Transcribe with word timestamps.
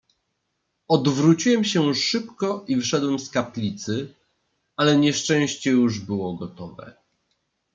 "Odwróciłem 0.87 1.63
się 1.63 1.95
szybko 1.95 2.65
i 2.67 2.75
wyszedłem 2.75 3.19
z 3.19 3.29
kaplicy, 3.29 4.13
ale 4.77 4.97
nieszczęście 4.97 5.71
już 5.71 5.99
było 5.99 6.33
gotowe." 6.33 6.93